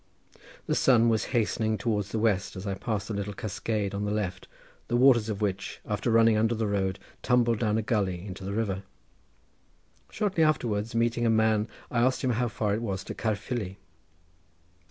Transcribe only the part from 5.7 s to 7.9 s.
after running under the road, tumbled down a